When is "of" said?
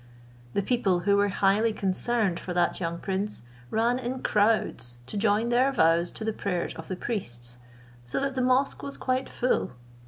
6.73-6.87